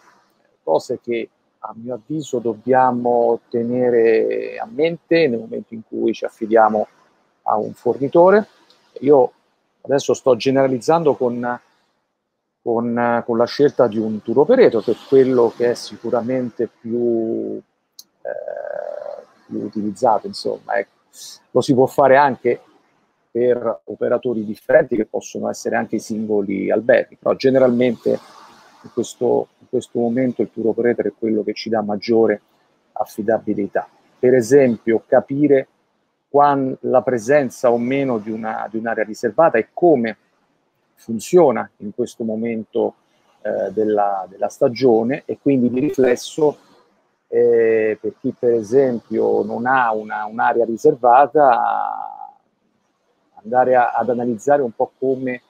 cose 0.63 1.01
che 1.03 1.31
a 1.59 1.75
mio 1.75 1.95
avviso 1.95 2.39
dobbiamo 2.39 3.41
tenere 3.49 4.59
a 4.59 4.67
mente 4.71 5.27
nel 5.27 5.39
momento 5.39 5.75
in 5.75 5.83
cui 5.87 6.13
ci 6.13 6.25
affidiamo 6.25 6.87
a 7.43 7.57
un 7.57 7.73
fornitore. 7.73 8.47
Io 9.01 9.33
adesso 9.83 10.15
sto 10.15 10.37
generalizzando 10.37 11.15
con, 11.15 11.61
con, 12.63 13.23
con 13.25 13.37
la 13.37 13.47
scelta 13.47 13.87
di 13.87 13.99
un 13.99 14.23
tour 14.23 14.39
operator, 14.39 14.83
che 14.83 14.93
è 14.93 14.97
quello 15.09 15.53
che 15.57 15.71
è 15.71 15.75
sicuramente 15.75 16.69
più, 16.81 17.57
eh, 17.57 19.23
più 19.47 19.63
utilizzato, 19.63 20.27
insomma. 20.27 20.79
Ecco. 20.79 20.95
Lo 21.53 21.61
si 21.61 21.73
può 21.73 21.87
fare 21.87 22.17
anche 22.17 22.61
per 23.31 23.81
operatori 23.85 24.45
differenti 24.45 24.97
che 24.97 25.05
possono 25.05 25.51
essere 25.51 25.77
anche 25.77 25.97
i 25.97 26.01
singoli 26.01 26.71
alberghi, 26.71 27.17
però 27.17 27.35
generalmente 27.35 28.19
in 28.87 28.93
questo, 28.93 29.49
in 29.59 29.67
questo 29.69 29.99
momento 29.99 30.43
il 30.43 30.51
tour 30.53 30.69
operator 30.69 31.07
è 31.07 31.13
quello 31.19 31.43
che 31.43 31.53
ci 31.53 31.69
dà 31.69 31.83
maggiore 31.83 32.41
affidabilità. 32.93 33.89
Per 34.19 34.35
esempio, 34.35 35.03
capire 35.07 35.69
la 36.81 37.01
presenza 37.03 37.73
o 37.73 37.79
meno 37.79 38.19
di, 38.19 38.31
una, 38.31 38.69
di 38.71 38.77
un'area 38.77 39.05
riservata 39.05 39.57
e 39.57 39.69
come 39.73 40.17
funziona 40.95 41.69
in 41.79 41.95
questo 41.95 42.25
momento 42.25 42.95
eh, 43.41 43.73
della, 43.73 44.27
della, 44.29 44.49
stagione 44.49 45.23
e 45.25 45.39
quindi 45.41 45.71
di 45.71 45.81
riflesso 45.81 46.59
eh, 47.29 47.97
per 47.99 48.15
chi 48.21 48.35
per 48.39 48.53
esempio 48.53 49.43
non 49.45 49.65
ha 49.67 49.95
una, 49.95 50.27
un'area 50.27 50.67
riservata 50.67 51.59
andare 53.43 53.75
a, 53.75 53.93
ad 53.93 54.11
analizzare 54.11 54.61
un 54.61 54.73
po' 54.73 54.93
come 54.99 55.41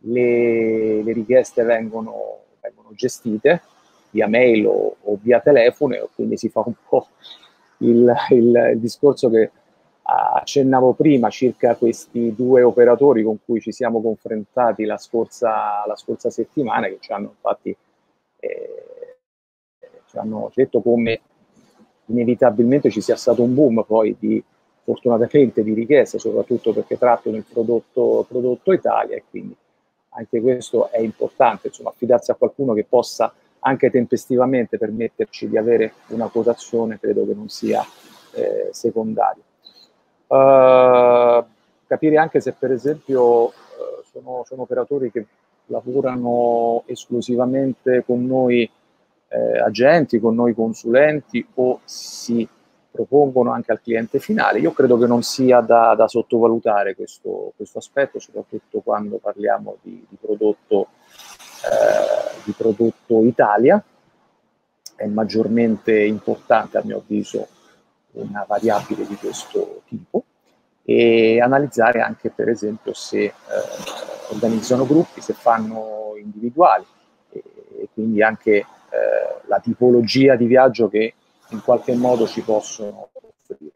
le, 0.00 1.02
le 1.02 1.12
richieste 1.12 1.62
vengono 1.62 2.40
vengono 2.88 2.94
gestite 2.94 3.62
via 4.10 4.26
mail 4.26 4.66
o, 4.66 4.96
o 5.00 5.18
via 5.20 5.40
telefono 5.40 5.94
e 5.94 6.08
quindi 6.14 6.36
si 6.36 6.48
fa 6.48 6.62
un 6.64 6.74
po' 6.88 7.08
il, 7.78 8.12
il, 8.30 8.70
il 8.72 8.78
discorso 8.80 9.28
che 9.28 9.50
accennavo 10.02 10.94
prima 10.94 11.28
circa 11.28 11.76
questi 11.76 12.34
due 12.34 12.62
operatori 12.62 13.22
con 13.22 13.38
cui 13.44 13.60
ci 13.60 13.72
siamo 13.72 14.00
confrontati 14.00 14.84
la 14.84 14.96
scorsa, 14.96 15.84
la 15.86 15.96
scorsa 15.96 16.30
settimana 16.30 16.86
che 16.86 16.96
ci 17.00 17.12
hanno 17.12 17.34
infatti 17.34 17.76
eh, 18.40 19.16
ci 20.06 20.16
hanno 20.16 20.50
detto 20.54 20.80
come 20.80 21.20
inevitabilmente 22.06 22.90
ci 22.90 23.02
sia 23.02 23.16
stato 23.16 23.42
un 23.42 23.54
boom 23.54 23.84
poi 23.86 24.16
di 24.18 24.42
fortunatamente 24.82 25.62
di 25.62 25.74
richieste 25.74 26.18
soprattutto 26.18 26.72
perché 26.72 26.96
trattano 26.96 27.36
il 27.36 27.44
prodotto, 27.46 28.24
prodotto 28.26 28.72
Italia 28.72 29.16
e 29.16 29.24
quindi 29.28 29.54
anche 30.18 30.40
questo 30.40 30.90
è 30.90 30.98
importante, 30.98 31.68
insomma, 31.68 31.90
affidarsi 31.90 32.32
a 32.32 32.34
qualcuno 32.34 32.74
che 32.74 32.84
possa 32.84 33.32
anche 33.60 33.90
tempestivamente 33.90 34.78
permetterci 34.78 35.48
di 35.48 35.56
avere 35.56 35.94
una 36.08 36.26
quotazione 36.26 36.98
credo 36.98 37.24
che 37.24 37.34
non 37.34 37.48
sia 37.48 37.84
eh, 38.32 38.68
secondario. 38.72 39.42
Uh, 40.26 41.42
capire 41.86 42.18
anche 42.18 42.40
se 42.40 42.52
per 42.52 42.70
esempio 42.70 43.46
uh, 43.46 43.52
sono, 44.12 44.44
sono, 44.46 44.62
operatori 44.62 45.10
che 45.10 45.24
lavorano 45.66 46.82
esclusivamente 46.86 48.04
con 48.04 48.26
noi 48.26 48.70
eh, 49.28 49.58
agenti, 49.58 50.20
con 50.20 50.34
noi 50.34 50.54
consulenti 50.54 51.46
o 51.54 51.80
si 51.84 52.46
propongono 52.98 53.52
anche 53.52 53.70
al 53.70 53.80
cliente 53.80 54.18
finale. 54.18 54.58
Io 54.58 54.72
credo 54.72 54.98
che 54.98 55.06
non 55.06 55.22
sia 55.22 55.60
da, 55.60 55.94
da 55.94 56.08
sottovalutare 56.08 56.96
questo, 56.96 57.52
questo, 57.54 57.78
aspetto, 57.78 58.18
soprattutto 58.18 58.80
quando 58.80 59.18
parliamo 59.18 59.76
di, 59.82 60.04
di, 60.08 60.16
prodotto, 60.20 60.88
eh, 61.64 62.40
di 62.42 62.52
prodotto 62.52 63.22
Italia. 63.22 63.80
È 64.96 65.06
maggiormente 65.06 65.96
importante, 66.02 66.78
a 66.78 66.82
mio 66.84 66.98
avviso, 66.98 67.46
una 68.12 68.44
variabile 68.48 69.06
di 69.06 69.14
questo 69.14 69.82
tipo 69.86 70.24
e 70.82 71.40
analizzare 71.40 72.00
anche, 72.00 72.30
per 72.30 72.48
esempio, 72.48 72.94
se 72.94 73.22
eh, 73.26 73.32
organizzano 74.30 74.84
gruppi, 74.86 75.20
se 75.20 75.34
fanno 75.34 76.14
individuali 76.16 76.84
e, 77.30 77.44
e 77.78 77.88
quindi 77.92 78.22
anche 78.22 78.56
eh, 78.56 78.66
la 79.46 79.60
tipologia 79.60 80.34
di 80.34 80.46
viaggio 80.46 80.88
che 80.88 81.14
in 81.50 81.62
qualche 81.62 81.94
modo 81.94 82.26
ci 82.26 82.42
possono 82.42 83.10
offrire. 83.12 83.72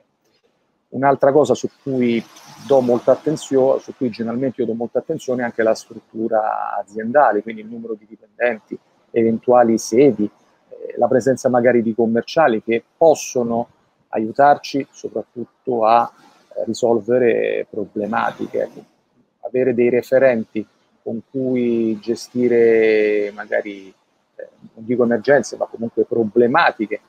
Un'altra 0.89 1.33
cosa 1.33 1.55
su 1.55 1.69
cui 1.83 2.23
do 2.67 2.81
molta 2.81 3.13
attenzione, 3.13 3.81
su 3.81 3.95
cui 3.97 4.11
generalmente 4.11 4.61
io 4.61 4.67
do 4.67 4.75
molta 4.75 4.99
attenzione 4.99 5.43
è 5.43 5.45
anche 5.45 5.63
la 5.63 5.75
struttura 5.75 6.77
aziendale, 6.77 7.43
quindi 7.43 7.63
il 7.63 7.69
numero 7.69 7.95
di 7.95 8.07
dipendenti, 8.07 8.79
eventuali 9.11 9.79
sedi, 9.79 10.25
eh, 10.25 10.95
la 10.99 11.09
presenza 11.09 11.49
magari 11.49 11.83
di 11.83 11.95
commerciali 11.95 12.63
che 12.63 12.85
possono 12.97 13.69
aiutarci 14.09 14.87
soprattutto 14.91 15.87
a 15.87 16.11
risolvere 16.67 17.67
problematiche, 17.71 18.71
avere 19.41 19.73
dei 19.73 19.89
referenti 19.89 20.67
con 21.03 21.23
cui 21.31 21.99
gestire 22.01 23.33
magari, 23.35 23.89
eh, 24.37 24.49
non 24.75 24.85
dico 24.85 25.05
emergenze, 25.05 25.57
ma 25.57 25.67
comunque 25.67 26.05
problematiche 26.05 27.01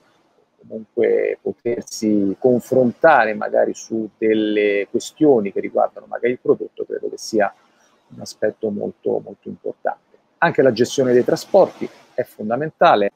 comunque 0.74 1.38
potersi 1.40 2.36
confrontare 2.40 3.36
magari 3.36 3.76
su 3.76 4.10
delle 4.18 4.88
questioni 4.90 5.52
che 5.52 5.60
riguardano 5.60 6.08
magari 6.08 6.34
il 6.34 6.40
prodotto, 6.40 6.84
credo 6.86 7.10
che 7.10 7.18
sia 7.18 7.54
un 8.08 8.20
aspetto 8.20 8.70
molto, 8.72 9.22
molto 9.24 9.50
importante. 9.50 10.18
Anche 10.40 10.64
la 10.64 10.72
gestione 10.72 11.14
dei 11.14 11.24
trasporti 11.24 11.88
è 12.16 12.24
fondamentale. 12.24 13.12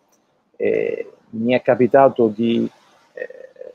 Eh, 0.56 1.12
mi 1.32 1.54
è 1.54 1.62
capitato 1.62 2.28
di, 2.28 2.70
eh, 3.14 3.74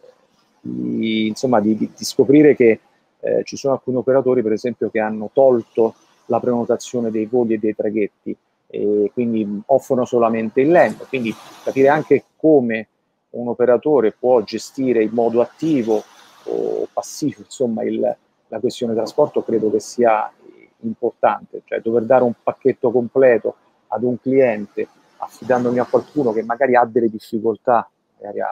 di, 0.61 1.27
insomma, 1.27 1.61
di, 1.61 1.77
di 1.77 2.05
scoprire 2.05 2.55
che 2.55 2.81
eh, 3.21 3.43
ci 3.45 3.57
sono 3.57 3.75
alcuni 3.75 3.97
operatori, 3.97 4.43
per 4.43 4.53
esempio, 4.53 4.91
che 4.91 5.01
hanno 5.01 5.31
tolto 5.33 5.95
la 6.27 6.39
prenotazione 6.41 7.11
dei 7.11 7.27
voli 7.27 7.55
e 7.55 7.59
dei 7.59 7.75
traghetti 7.75 8.37
e 8.69 9.11
quindi 9.13 9.63
offrono 9.67 10.05
solamente 10.05 10.61
il 10.61 10.71
land. 10.71 11.07
Quindi 11.09 11.35
capire 11.63 11.89
anche 11.89 12.25
come 12.37 12.89
un 13.33 13.49
operatore 13.49 14.13
può 14.13 14.43
gestire 14.43 15.03
in 15.03 15.11
modo 15.13 15.41
attivo 15.41 16.03
o 16.45 16.89
passivo 16.93 17.43
insomma, 17.45 17.83
il, 17.85 18.17
la 18.49 18.59
questione 18.59 18.95
trasporto 18.95 19.43
credo 19.43 19.71
che 19.71 19.81
sia 19.81 20.31
importante, 20.81 21.63
cioè 21.65 21.81
dover 21.81 22.05
dare 22.05 22.25
un 22.25 22.35
pacchetto 22.43 22.91
completo 22.91 23.55
ad 23.89 24.03
un 24.03 24.21
cliente 24.21 24.89
affidandomi 25.19 25.79
a 25.79 25.85
qualcuno 25.85 26.33
che 26.33 26.43
magari 26.43 26.75
ha 26.75 26.85
delle 26.85 27.09
difficoltà 27.09 27.89
magari 28.23 28.41
a 28.41 28.49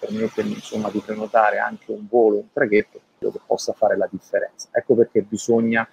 permettermi 0.00 0.52
insomma, 0.52 0.90
di 0.90 1.00
prenotare 1.00 1.58
anche 1.58 1.92
un 1.92 2.06
volo, 2.08 2.36
un 2.36 2.52
traghetto, 2.52 3.00
credo 3.18 3.32
che 3.32 3.40
possa 3.46 3.72
fare 3.72 3.96
la 3.96 4.08
differenza. 4.10 4.68
Ecco 4.72 4.94
perché 4.94 5.22
bisogna 5.22 5.88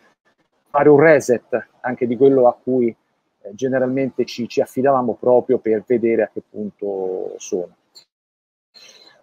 fare 0.69 0.89
un 0.89 0.99
reset 0.99 1.67
anche 1.81 2.07
di 2.07 2.17
quello 2.17 2.47
a 2.47 2.57
cui 2.61 2.87
eh, 2.87 3.53
generalmente 3.53 4.25
ci, 4.25 4.47
ci 4.47 4.61
affidavamo 4.61 5.13
proprio 5.13 5.59
per 5.59 5.83
vedere 5.85 6.23
a 6.23 6.29
che 6.33 6.41
punto 6.49 7.35
sono. 7.37 7.75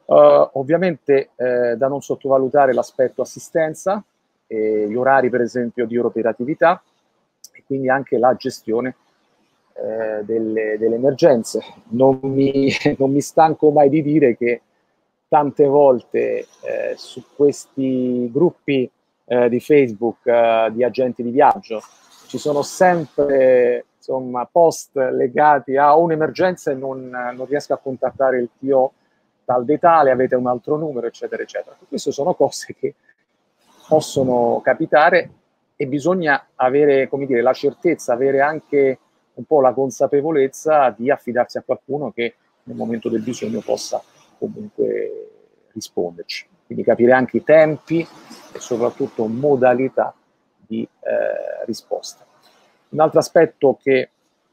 Uh, 0.06 0.48
ovviamente 0.52 1.30
eh, 1.36 1.76
da 1.76 1.88
non 1.88 2.02
sottovalutare 2.02 2.74
l'aspetto 2.74 3.22
assistenza, 3.22 4.04
eh, 4.46 4.86
gli 4.88 4.94
orari 4.94 5.30
per 5.30 5.40
esempio 5.40 5.86
di 5.86 5.96
operatività 5.96 6.82
e 7.52 7.62
quindi 7.66 7.88
anche 7.88 8.18
la 8.18 8.34
gestione 8.34 8.96
eh, 9.74 10.22
delle, 10.24 10.76
delle, 10.78 10.96
emergenze. 10.96 11.60
Non 11.88 12.20
mi, 12.22 12.70
non 12.98 13.10
mi, 13.10 13.20
stanco 13.20 13.70
mai 13.70 13.88
di 13.88 14.02
dire 14.02 14.36
che 14.36 14.60
tante 15.28 15.66
volte 15.66 16.46
eh, 16.60 16.94
su 16.96 17.24
questi 17.34 18.30
gruppi 18.30 18.88
eh, 19.26 19.48
di 19.48 19.58
Facebook 19.58 20.68
di 20.68 20.84
agenti 20.84 21.22
di 21.22 21.30
viaggio 21.30 21.80
ci 22.26 22.38
sono 22.38 22.62
sempre 22.62 23.86
insomma, 23.96 24.46
post 24.50 24.96
legati 24.96 25.76
a 25.76 25.96
un'emergenza 25.96 26.70
e 26.70 26.74
non, 26.74 27.08
non 27.08 27.46
riesco 27.46 27.72
a 27.72 27.78
contattare 27.78 28.38
il 28.38 28.50
TO 28.60 28.92
tal 29.44 29.64
dei 29.64 29.78
tale, 29.78 30.10
avete 30.10 30.34
un 30.34 30.46
altro 30.46 30.76
numero, 30.76 31.06
eccetera, 31.06 31.42
eccetera. 31.42 31.76
Queste 31.88 32.12
sono 32.12 32.34
cose 32.34 32.74
che 32.78 32.94
possono 33.86 34.60
capitare 34.62 35.30
e 35.76 35.86
bisogna 35.86 36.48
avere, 36.54 37.08
come 37.08 37.26
dire, 37.26 37.42
la 37.42 37.52
certezza, 37.52 38.12
avere 38.12 38.40
anche 38.40 38.98
un 39.34 39.44
po' 39.44 39.60
la 39.60 39.72
consapevolezza 39.72 40.94
di 40.96 41.10
affidarsi 41.10 41.58
a 41.58 41.62
qualcuno 41.62 42.12
che 42.12 42.34
nel 42.64 42.76
momento 42.76 43.08
del 43.08 43.22
bisogno 43.22 43.60
possa 43.60 44.02
comunque 44.38 45.28
risponderci. 45.72 46.46
Quindi 46.66 46.84
capire 46.84 47.12
anche 47.12 47.38
i 47.38 47.44
tempi 47.44 48.00
e 48.00 48.58
soprattutto 48.58 49.26
modalità 49.26 50.14
di 50.56 50.82
eh, 50.82 51.64
risposta. 51.66 52.24
Un 52.90 53.00
altro 53.00 53.18
aspetto 53.18 53.78
che 53.82 54.10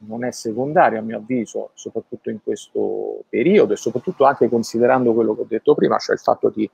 non 0.08 0.24
è 0.24 0.32
secondario 0.32 1.00
a 1.00 1.02
mio 1.02 1.18
avviso, 1.18 1.72
soprattutto 1.74 2.30
in 2.30 2.42
questo 2.44 3.24
periodo 3.30 3.74
e 3.74 3.78
soprattutto 3.78 4.26
anche 4.26 4.50
considerando 4.50 5.14
quello 5.14 5.36
che 5.36 5.42
ho 5.42 5.48
detto 5.48 5.76
prima, 5.76 5.98
cioè 5.98 6.16
il 6.16 6.22
fatto 6.22 6.50
di 6.50 6.70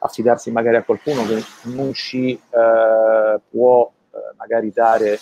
affidarsi 0.00 0.50
magari 0.50 0.76
a 0.76 0.82
qualcuno 0.82 1.24
che 1.24 1.42
non 1.64 1.92
ci 1.92 2.32
eh, 2.32 3.40
può 3.50 3.90
eh, 4.10 4.16
magari 4.36 4.72
dare 4.72 5.18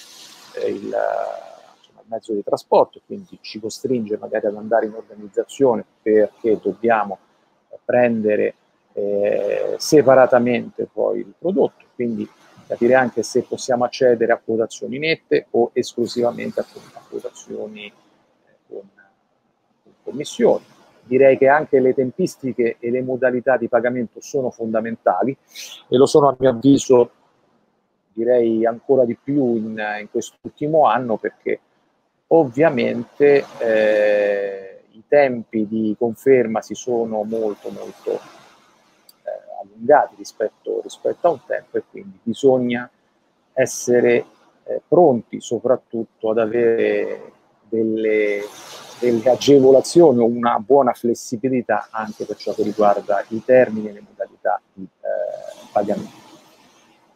eh, 0.55 0.69
il, 0.69 0.85
insomma, 0.85 2.01
il, 2.01 2.07
mezzo 2.07 2.33
di 2.33 2.43
trasporto, 2.43 3.01
quindi 3.05 3.39
ci 3.41 3.61
costringe 3.61 4.17
magari 4.19 4.47
ad 4.47 4.57
andare 4.57 4.87
in 4.87 4.95
organizzazione 4.95 5.85
perché 6.03 6.59
dobbiamo 6.63 7.19
prendere 7.85 8.55
eh, 8.93 9.75
separatamente 9.79 10.89
poi 10.93 11.21
il 11.21 11.35
prodotto, 11.39 11.85
quindi 11.95 12.29
capire 12.71 12.95
anche 12.95 13.25
se 13.25 13.43
possiamo 13.43 13.83
accedere 13.83 14.33
a 14.33 14.41
quotazioni 14.43 14.99
nette 14.99 15.49
o 15.51 15.71
esclusivamente 15.73 16.61
a, 16.61 16.67
quotazioni 17.09 17.87
eh, 17.87 17.93
con, 18.69 18.89
con 19.83 19.93
commissioni. 20.05 20.65
Direi 21.03 21.37
che 21.37 21.49
anche 21.49 21.81
le 21.81 21.95
tempistiche 21.95 22.77
e 22.79 22.91
le 22.93 23.03
modalità 23.03 23.57
di 23.57 23.67
pagamento 23.67 24.21
sono 24.21 24.51
fondamentali 24.51 25.37
e 25.89 25.97
lo 25.97 26.07
sono 26.07 26.29
a 26.29 26.37
mio 26.39 26.51
avviso 26.51 27.11
direi 28.13 28.65
ancora 28.65 29.05
di 29.05 29.17
più 29.21 29.57
in, 29.57 29.83
in 30.01 30.09
quest'ultimo 30.09 30.87
anno 30.87 31.17
perché 31.17 31.59
ovviamente 32.29 33.45
eh, 33.59 34.83
i 34.93 35.03
tempi 35.09 35.67
di 35.67 35.97
conferma 35.99 36.61
si 36.61 36.75
sono 36.75 37.25
molto 37.25 37.71
molto 37.71 38.40
allungati 39.61 40.15
rispetto, 40.17 40.81
rispetto 40.83 41.27
a 41.27 41.31
un 41.31 41.41
tempo 41.47 41.77
e 41.77 41.85
quindi 41.91 42.19
bisogna 42.23 42.89
essere 43.53 44.25
eh, 44.65 44.81
pronti 44.87 45.41
soprattutto 45.41 46.31
ad 46.31 46.39
avere 46.39 47.33
delle, 47.69 48.43
delle 48.99 49.31
agevolazioni 49.31 50.19
o 50.19 50.25
una 50.25 50.59
buona 50.59 50.93
flessibilità 50.93 51.89
anche 51.91 52.25
per 52.25 52.37
ciò 52.37 52.53
che 52.53 52.63
riguarda 52.63 53.25
i 53.29 53.43
termini 53.45 53.89
e 53.89 53.93
le 53.93 54.03
modalità 54.07 54.61
di 54.73 54.83
eh, 54.83 55.69
pagamento. 55.73 56.19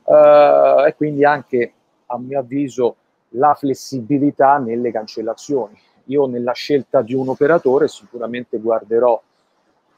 Uh, 0.05 0.85
e 0.87 0.95
quindi 0.97 1.25
anche, 1.25 1.73
a 2.07 2.19
mio 2.19 2.39
avviso, 2.39 2.97
la 3.31 3.55
flessibilità 3.55 4.59
nelle 4.59 4.93
cancellazioni. 4.93 5.79
Io 6.09 6.27
nella 6.27 6.53
scelta 6.53 7.01
di 7.01 7.15
un 7.15 7.29
operatore 7.29 7.89
sicuramente 7.89 8.59
guarderò 8.59 9.21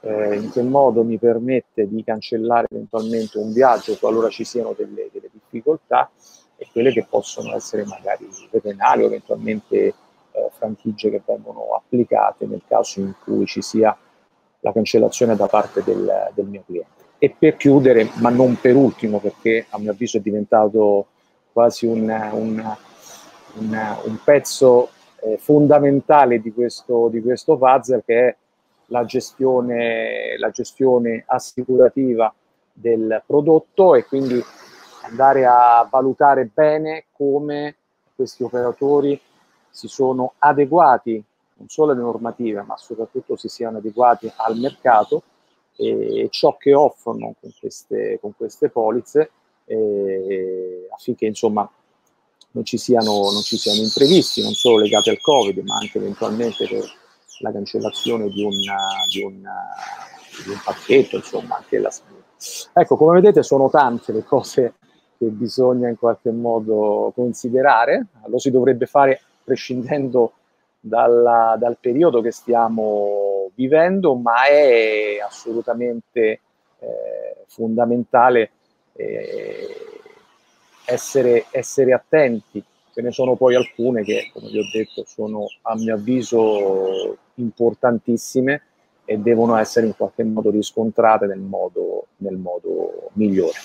eh, 0.06 0.36
in 0.36 0.50
che 0.50 0.62
modo 0.62 1.02
mi 1.02 1.18
permette 1.18 1.88
di 1.88 2.04
cancellare 2.04 2.68
eventualmente 2.70 3.38
un 3.38 3.52
viaggio 3.52 3.96
qualora 3.96 4.28
ci 4.28 4.44
siano 4.44 4.74
delle, 4.76 5.10
delle 5.12 5.28
difficoltà 5.32 6.08
e 6.56 6.68
quelle 6.70 6.92
che 6.92 7.06
possono 7.08 7.54
essere 7.54 7.84
magari 7.84 8.28
penali 8.62 9.02
o 9.02 9.06
eventualmente 9.06 9.76
eh, 9.76 9.94
franchigie 10.52 11.10
che 11.10 11.22
vengono 11.26 11.74
applicate 11.74 12.46
nel 12.46 12.62
caso 12.66 13.00
in 13.00 13.14
cui 13.22 13.46
ci 13.46 13.60
sia 13.62 13.96
la 14.60 14.72
cancellazione 14.72 15.36
da 15.36 15.46
parte 15.46 15.82
del, 15.82 16.30
del 16.34 16.46
mio 16.46 16.62
cliente. 16.64 17.04
E 17.18 17.34
per 17.36 17.56
chiudere, 17.56 18.10
ma 18.20 18.30
non 18.30 18.58
per 18.60 18.76
ultimo, 18.76 19.18
perché 19.18 19.66
a 19.70 19.78
mio 19.78 19.90
avviso 19.90 20.18
è 20.18 20.20
diventato 20.20 21.06
quasi 21.52 21.86
un, 21.86 22.02
un, 22.32 22.76
un, 23.54 23.96
un 24.04 24.18
pezzo 24.22 24.90
eh, 25.22 25.38
fondamentale 25.38 26.40
di 26.40 26.52
questo, 26.52 27.08
di 27.08 27.22
questo 27.22 27.56
puzzle, 27.56 28.02
che 28.04 28.28
è 28.28 28.36
la 28.86 29.04
gestione, 29.04 30.36
la 30.38 30.50
gestione 30.50 31.24
assicurativa 31.26 32.32
del 32.72 33.22
prodotto 33.26 33.94
e 33.94 34.04
quindi 34.04 34.42
andare 35.02 35.46
a 35.46 35.86
valutare 35.90 36.50
bene 36.52 37.06
come 37.12 37.76
questi 38.14 38.42
operatori 38.42 39.20
si 39.70 39.88
sono 39.88 40.34
adeguati 40.38 41.22
non 41.58 41.68
solo 41.68 41.92
alle 41.92 42.00
normative, 42.02 42.62
ma 42.62 42.76
soprattutto 42.76 43.36
si 43.36 43.48
siano 43.48 43.78
adeguati 43.78 44.30
al 44.36 44.58
mercato 44.58 45.22
e 45.76 46.28
ciò 46.30 46.56
che 46.56 46.74
offrono 46.74 47.34
con 47.40 47.50
queste, 47.58 48.18
con 48.20 48.34
queste 48.36 48.68
polizze 48.68 49.30
eh, 49.64 50.88
affinché 50.92 51.26
insomma 51.26 51.68
non 52.52 52.64
ci, 52.64 52.78
siano, 52.78 53.30
non 53.30 53.42
ci 53.42 53.56
siano 53.56 53.80
imprevisti, 53.80 54.42
non 54.42 54.52
solo 54.52 54.78
legati 54.78 55.10
al 55.10 55.20
Covid, 55.20 55.58
ma 55.58 55.76
anche 55.76 55.98
eventualmente 55.98 56.66
per 56.66 56.84
la 57.40 57.52
cancellazione 57.52 58.28
di, 58.28 58.42
una, 58.42 58.76
di, 59.10 59.22
una, 59.22 59.68
di 60.44 60.50
un 60.50 60.60
pacchetto, 60.64 61.16
insomma, 61.16 61.56
anche 61.56 61.78
la 61.78 61.90
Ecco, 62.74 62.96
come 62.96 63.14
vedete 63.20 63.42
sono 63.42 63.70
tante 63.70 64.12
le 64.12 64.22
cose 64.22 64.74
che 65.18 65.26
bisogna 65.26 65.88
in 65.88 65.96
qualche 65.96 66.30
modo 66.30 67.10
considerare, 67.14 68.06
lo 68.26 68.38
si 68.38 68.50
dovrebbe 68.50 68.84
fare 68.84 69.20
prescindendo 69.42 70.32
dalla, 70.78 71.56
dal 71.58 71.78
periodo 71.80 72.20
che 72.20 72.30
stiamo 72.30 73.50
vivendo, 73.54 74.14
ma 74.14 74.44
è 74.46 75.18
assolutamente 75.24 76.40
eh, 76.78 77.44
fondamentale 77.46 78.50
eh, 78.92 80.00
essere, 80.84 81.46
essere 81.50 81.92
attenti. 81.94 82.62
Ce 82.92 83.02
ne 83.02 83.12
sono 83.12 83.34
poi 83.34 83.54
alcune 83.54 84.02
che, 84.04 84.30
come 84.32 84.50
vi 84.50 84.58
ho 84.58 84.70
detto, 84.72 85.04
sono 85.06 85.46
a 85.62 85.74
mio 85.74 85.94
avviso 85.94 87.16
importantissime 87.36 88.62
e 89.04 89.18
devono 89.18 89.56
essere 89.56 89.86
in 89.86 89.96
qualche 89.96 90.24
modo 90.24 90.50
riscontrate 90.50 91.26
nel 91.26 91.38
modo, 91.38 92.08
nel 92.18 92.36
modo 92.36 93.10
migliore. 93.14 93.58